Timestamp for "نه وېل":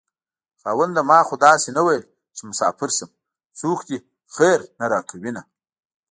1.77-2.03